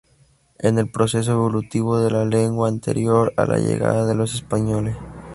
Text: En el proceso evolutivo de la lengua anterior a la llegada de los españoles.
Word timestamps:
En 0.57 0.79
el 0.79 0.89
proceso 0.89 1.33
evolutivo 1.33 1.99
de 1.99 2.09
la 2.09 2.25
lengua 2.25 2.67
anterior 2.67 3.33
a 3.37 3.45
la 3.45 3.59
llegada 3.59 4.07
de 4.07 4.15
los 4.15 4.33
españoles. 4.33 4.97